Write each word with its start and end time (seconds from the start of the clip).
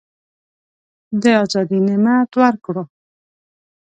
د 1.21 1.23
آزادی 1.43 1.79
نعمت 1.87 2.31
ورکړو. 2.41 2.83